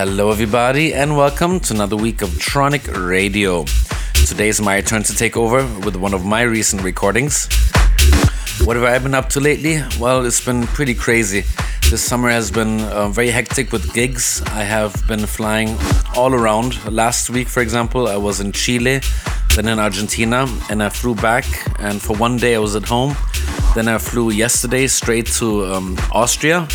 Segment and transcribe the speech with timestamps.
[0.00, 3.64] Hello, everybody, and welcome to another week of Tronic Radio.
[4.28, 7.48] Today is my turn to take over with one of my recent recordings.
[8.62, 9.82] What have I been up to lately?
[9.98, 11.42] Well, it's been pretty crazy.
[11.90, 14.40] This summer has been uh, very hectic with gigs.
[14.52, 15.76] I have been flying
[16.14, 16.80] all around.
[16.86, 19.00] Last week, for example, I was in Chile,
[19.56, 21.44] then in Argentina, and I flew back.
[21.80, 23.16] And for one day, I was at home.
[23.74, 26.68] Then I flew yesterday straight to um, Austria,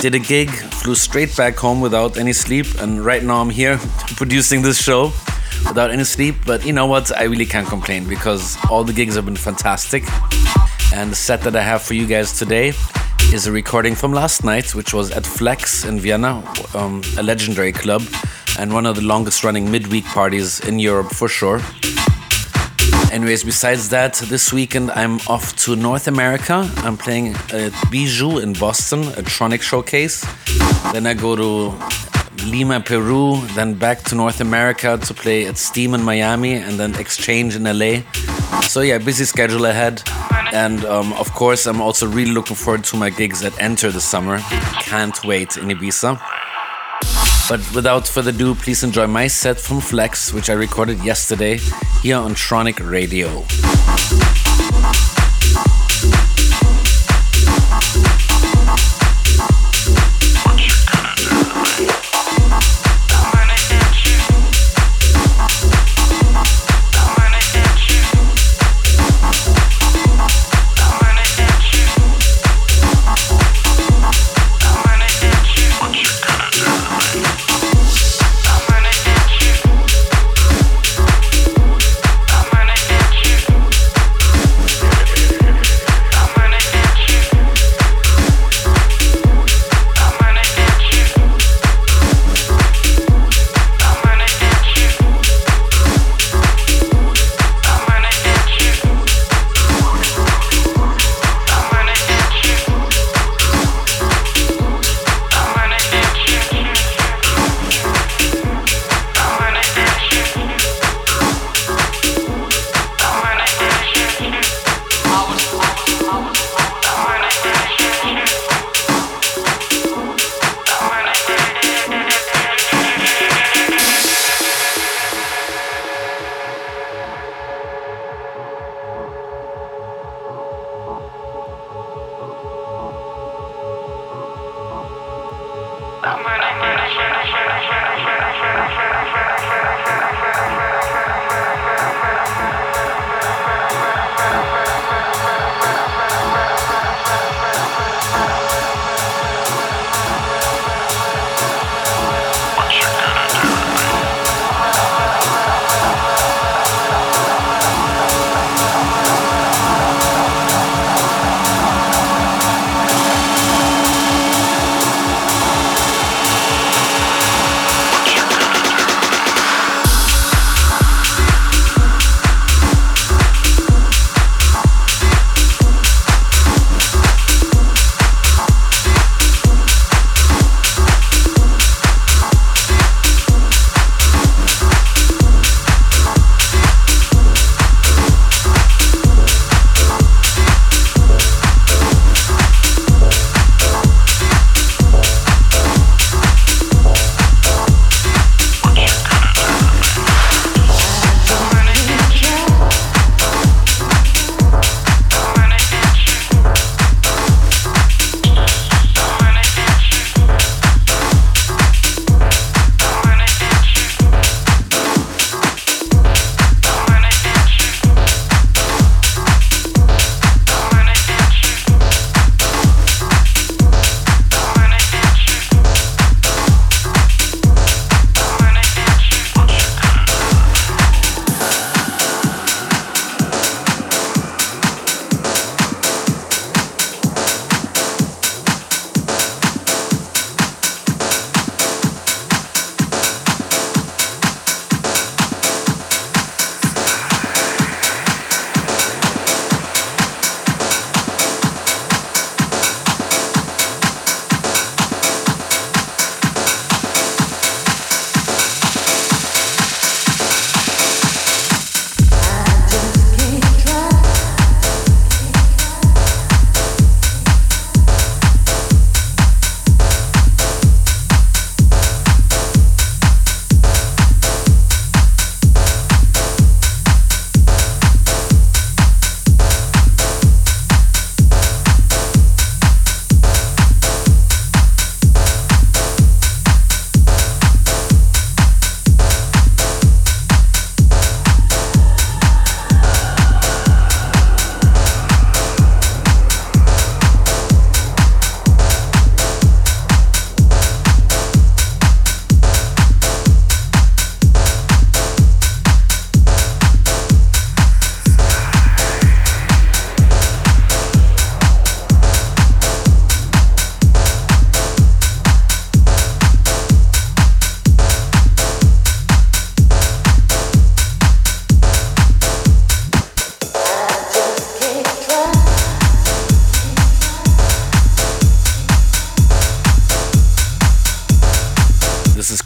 [0.00, 3.78] did a gig, flew straight back home without any sleep, and right now I'm here
[4.16, 5.12] producing this show
[5.66, 6.36] without any sleep.
[6.44, 7.16] But you know what?
[7.16, 10.04] I really can't complain because all the gigs have been fantastic.
[10.94, 12.72] And the set that I have for you guys today
[13.32, 16.42] is a recording from last night, which was at Flex in Vienna,
[16.74, 18.02] um, a legendary club,
[18.58, 21.60] and one of the longest running midweek parties in Europe for sure.
[23.16, 26.70] Anyways, besides that, this weekend I'm off to North America.
[26.84, 30.20] I'm playing at Bijou in Boston, a Tronic showcase.
[30.92, 31.74] Then I go to
[32.44, 36.94] Lima, Peru, then back to North America to play at Steam in Miami, and then
[36.96, 38.02] Exchange in LA.
[38.68, 40.02] So yeah, busy schedule ahead.
[40.52, 44.04] And um, of course, I'm also really looking forward to my gigs at Enter this
[44.04, 44.40] summer.
[44.82, 46.20] Can't wait in Ibiza.
[47.48, 51.58] But without further ado, please enjoy my set from Flex, which I recorded yesterday
[52.02, 53.44] here on Tronic Radio.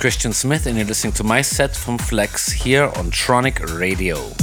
[0.01, 4.40] Christian Smith, and you're listening to my set from Flex here on Tronic Radio.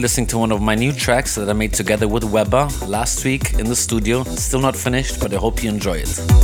[0.00, 3.22] Currently listening to one of my new tracks that I made together with Wehbba last
[3.22, 4.24] week in the studio.
[4.24, 6.39] Still not finished, but I hope you enjoy it.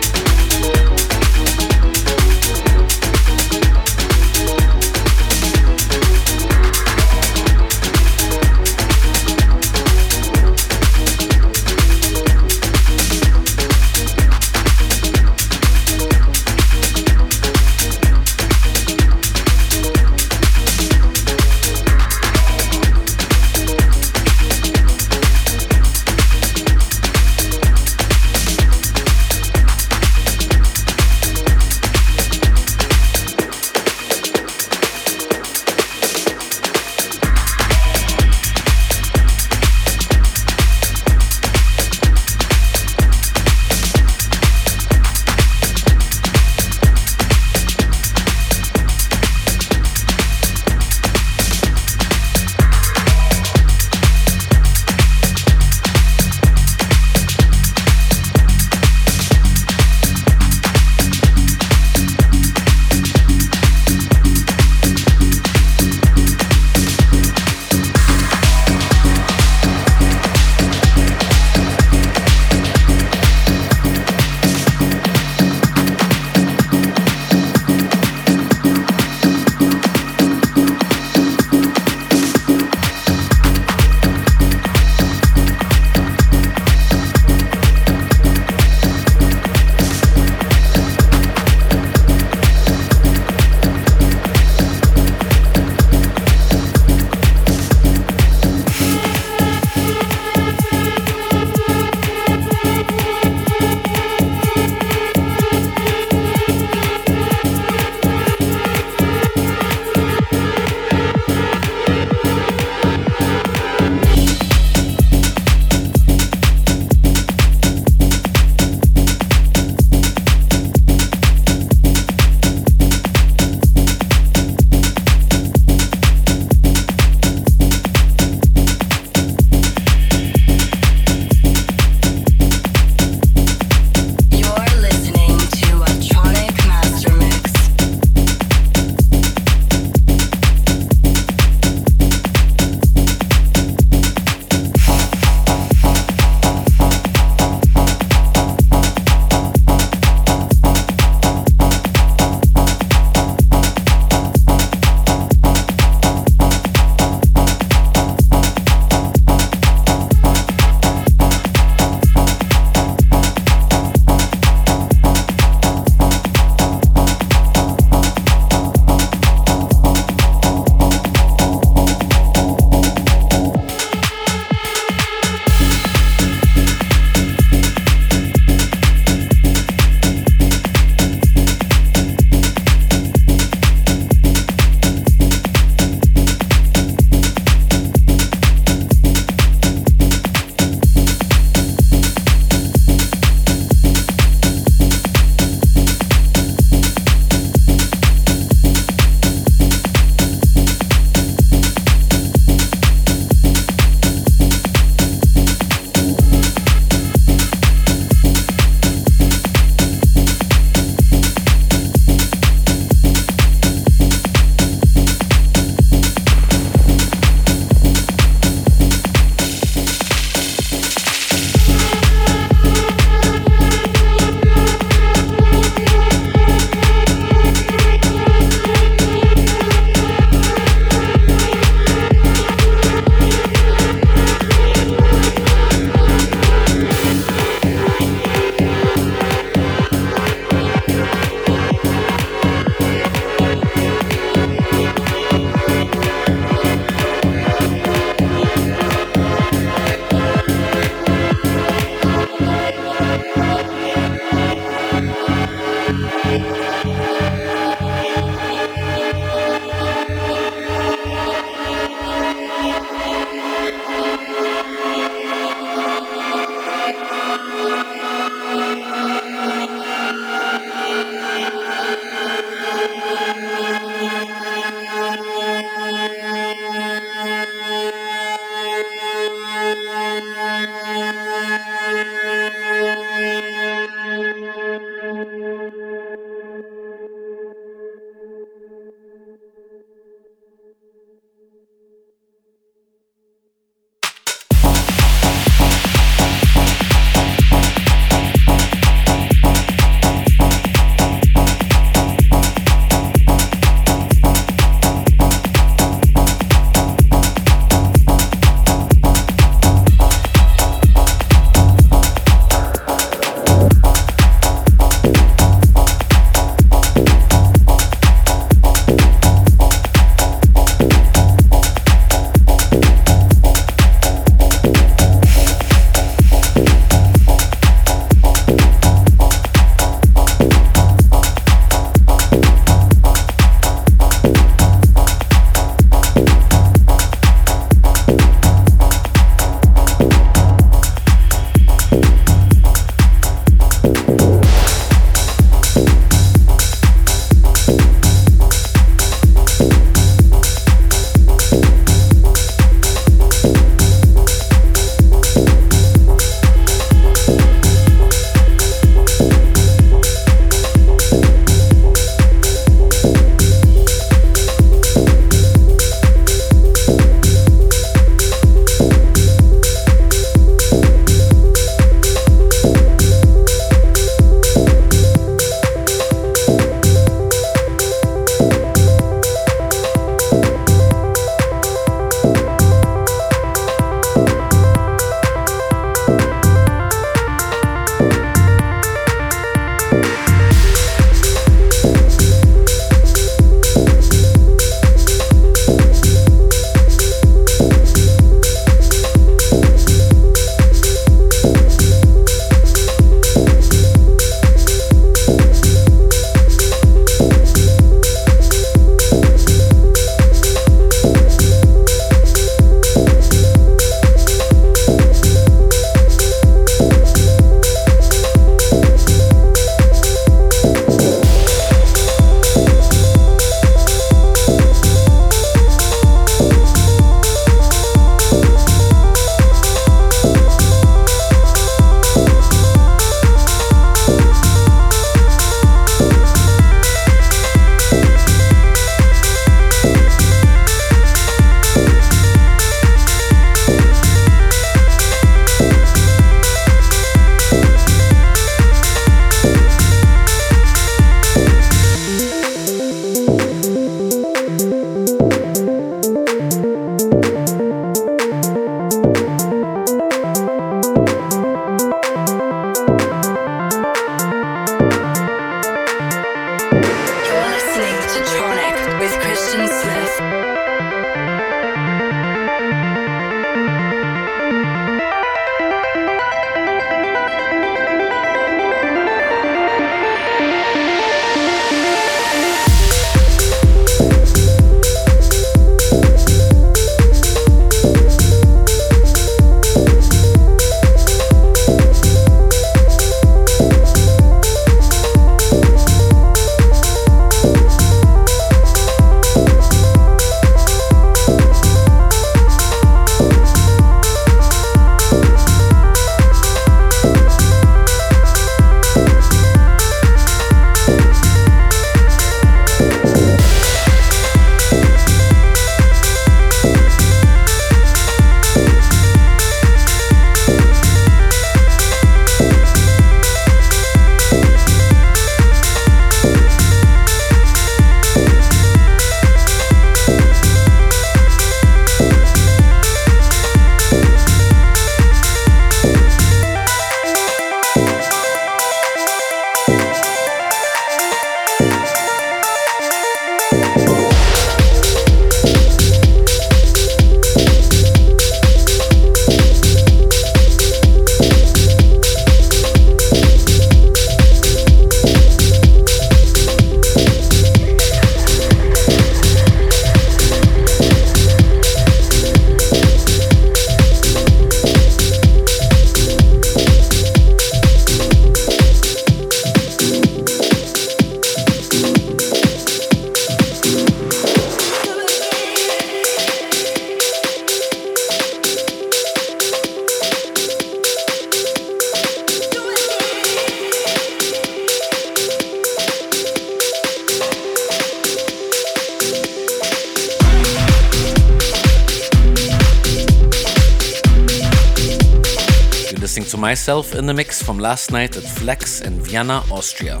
[596.40, 600.00] Myself in the mix from last night at Flex in Vienna, Austria.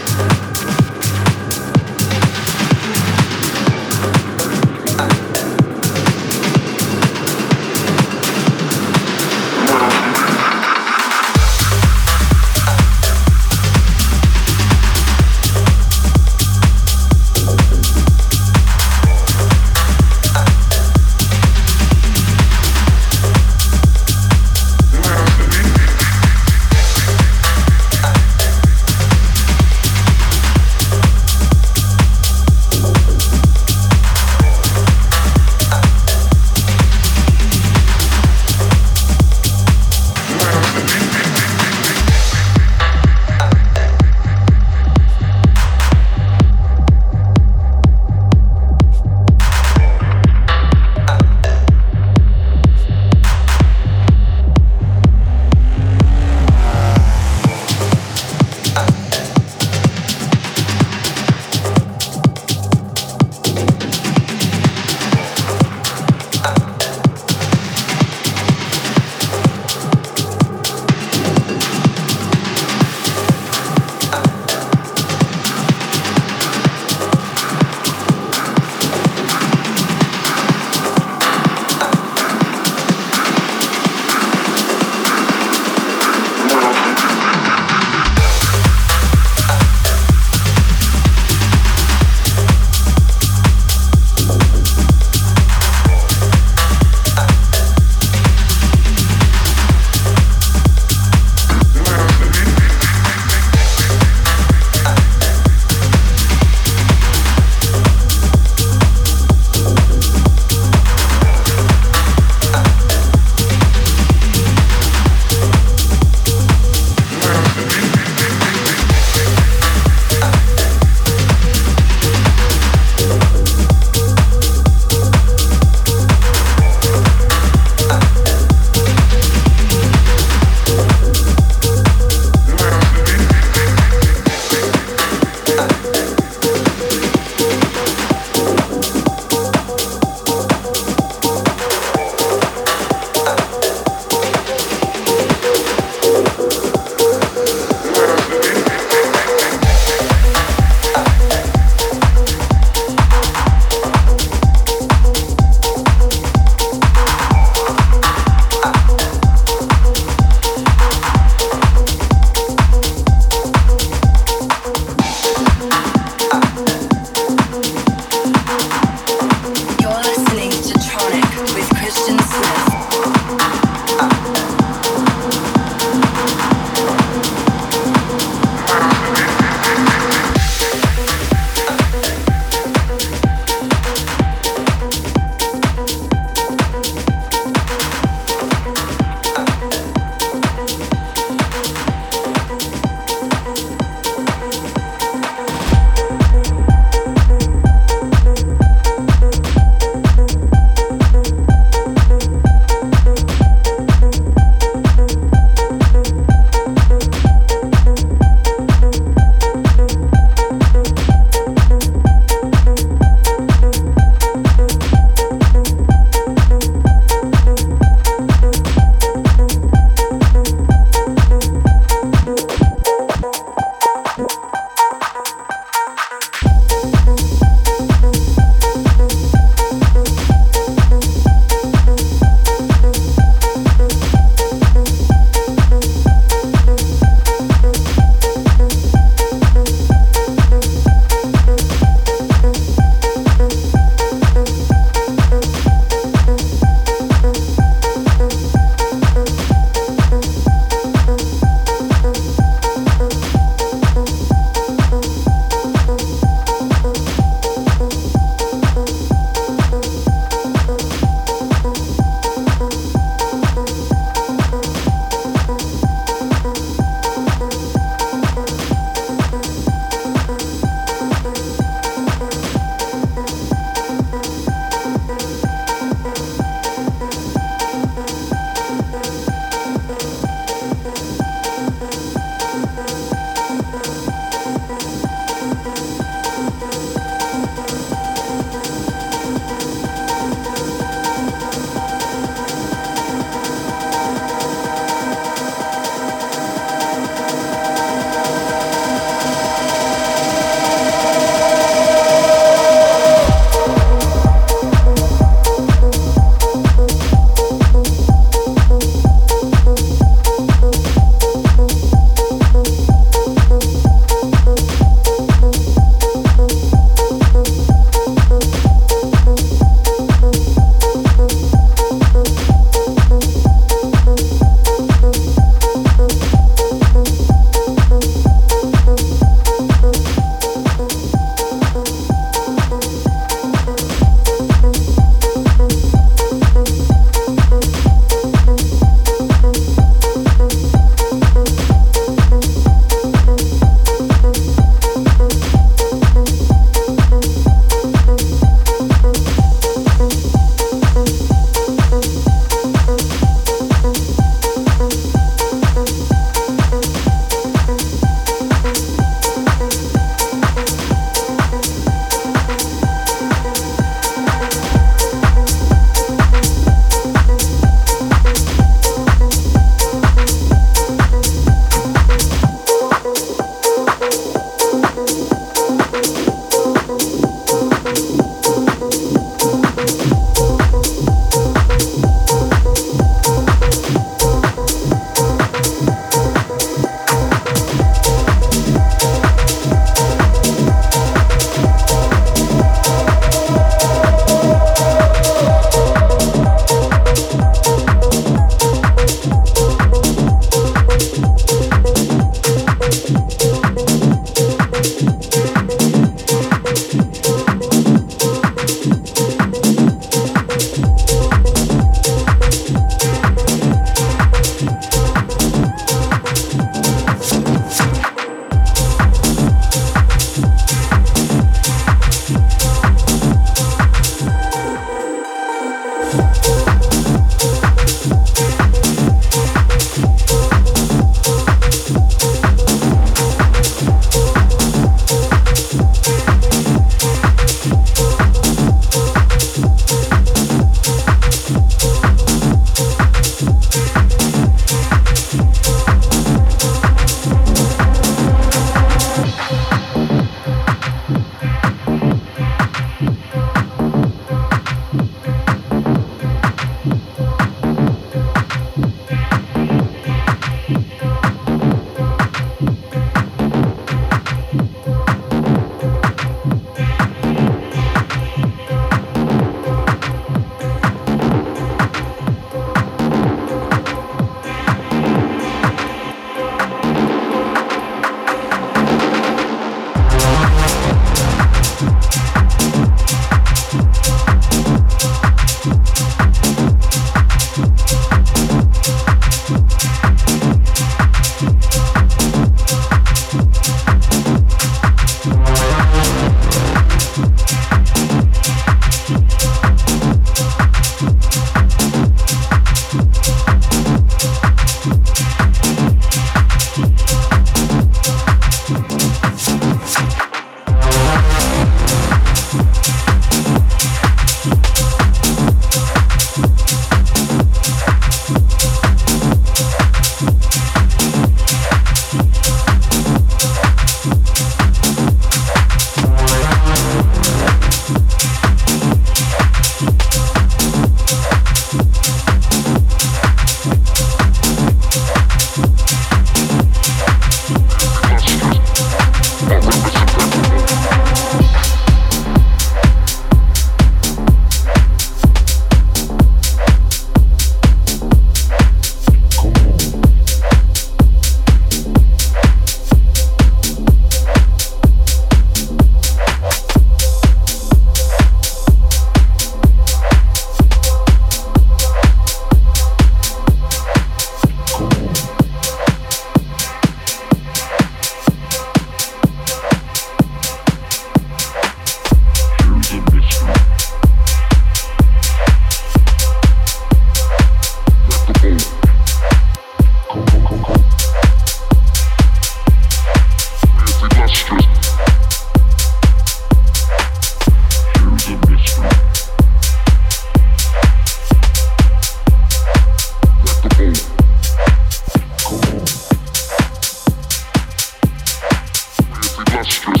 [599.61, 600.00] ancestors.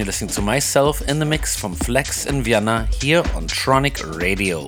[0.00, 4.66] You're listening to myself in the mix from Flex in Vienna here on Tronic Radio.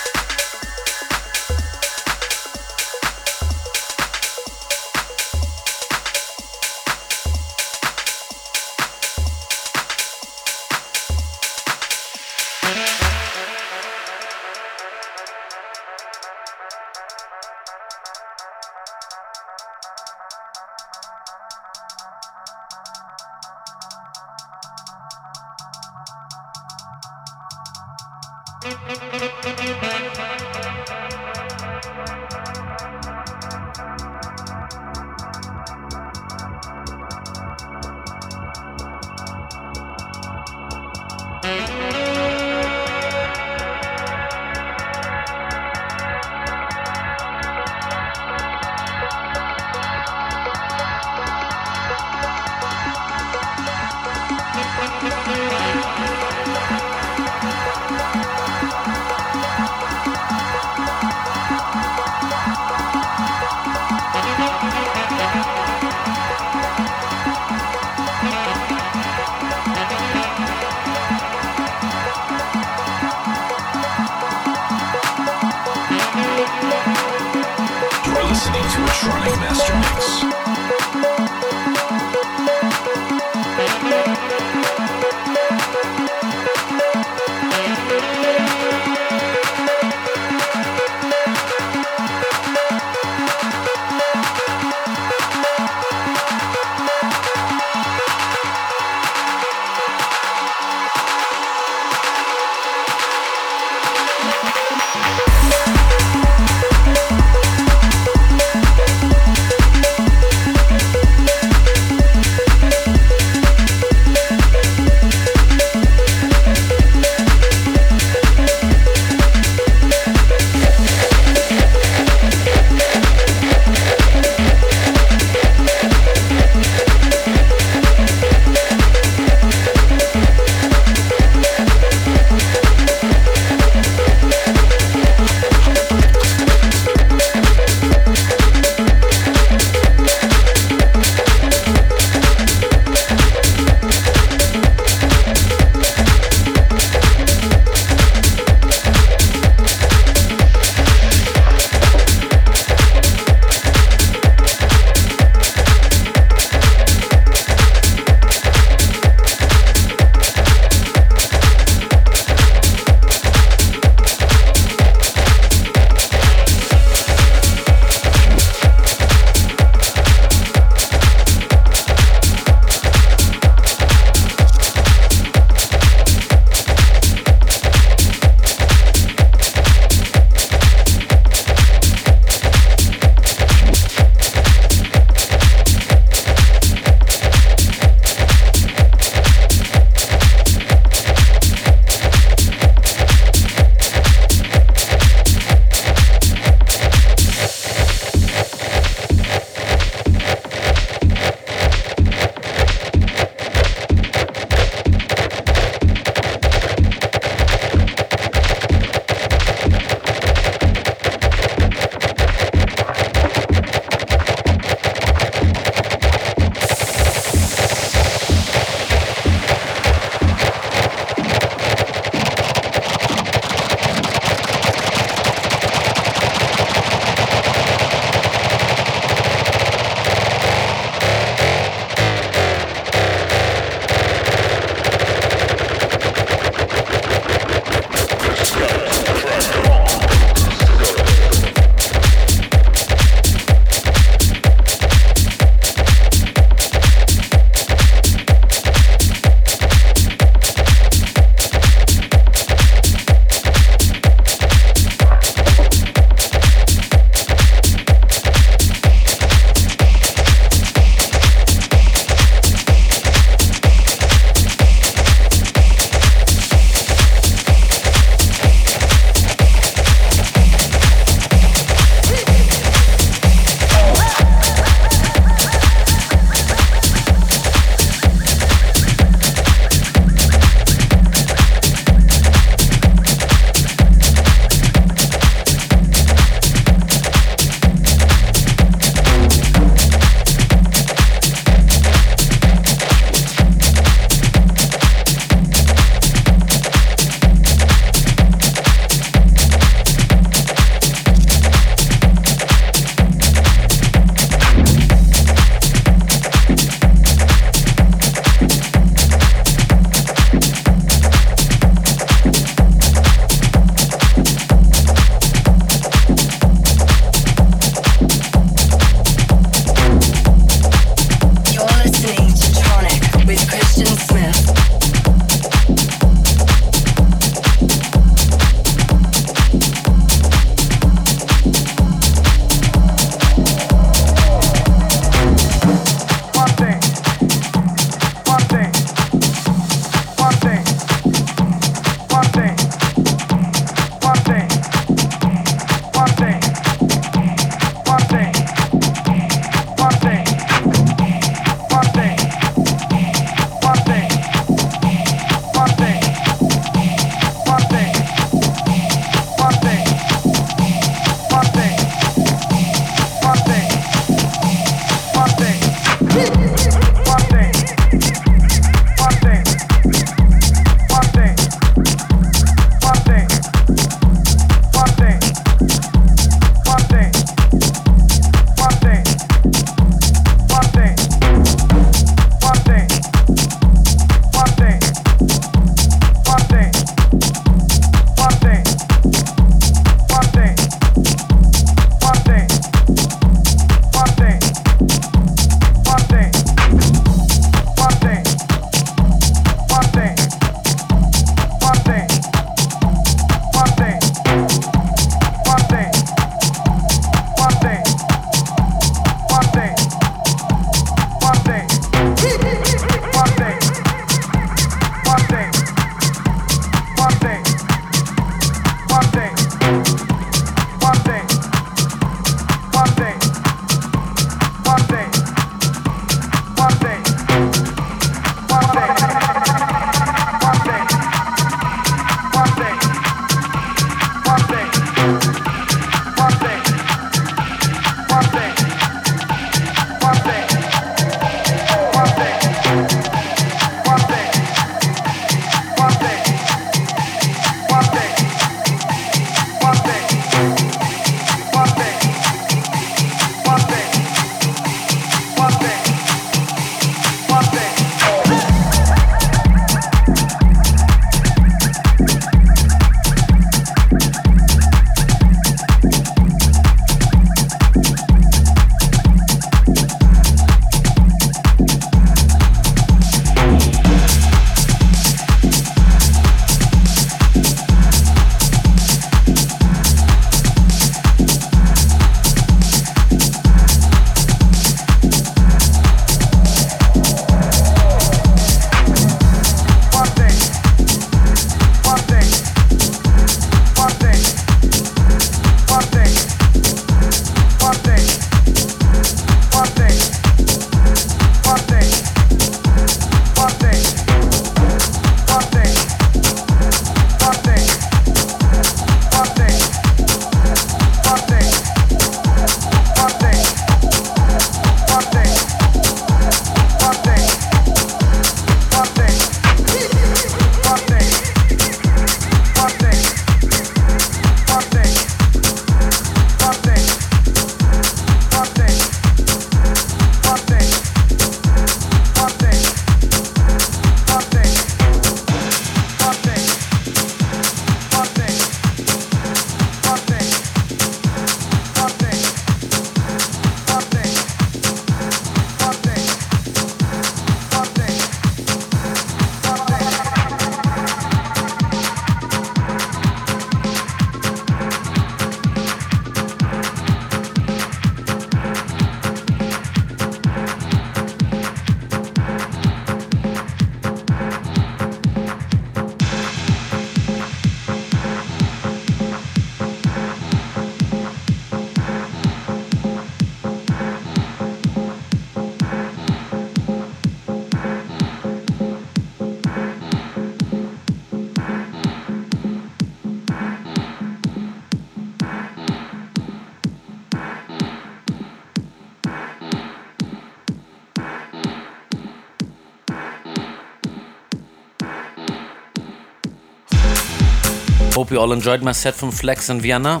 [598.08, 600.00] Hope you all enjoyed my set from Flex in Vienna.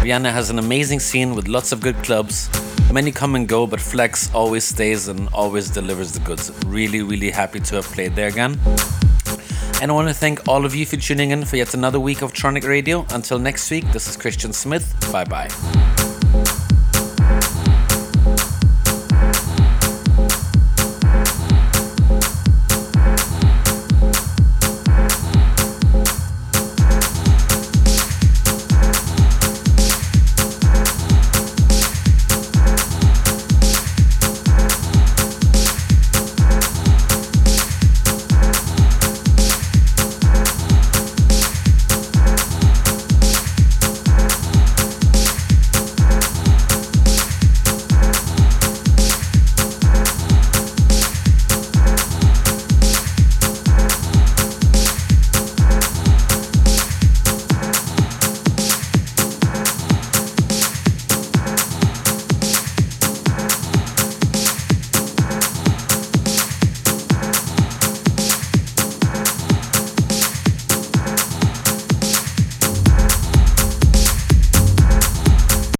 [0.00, 2.48] Vienna has an amazing scene with lots of good clubs.
[2.92, 6.52] Many come and go, but Flex always stays and always delivers the goods.
[6.66, 8.60] Really, really happy to have played there again.
[9.80, 12.22] And I want to thank all of you for tuning in for yet another week
[12.22, 13.04] of Tronic Radio.
[13.10, 14.94] Until next week, this is Christian Smith.
[15.10, 15.48] Bye bye.